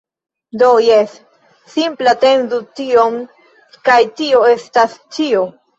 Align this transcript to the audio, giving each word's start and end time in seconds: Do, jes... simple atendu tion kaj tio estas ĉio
Do, 0.61 0.69
jes... 0.83 1.13
simple 1.75 2.11
atendu 2.15 2.61
tion 2.81 3.23
kaj 3.91 4.03
tio 4.21 4.45
estas 4.59 5.03
ĉio 5.17 5.51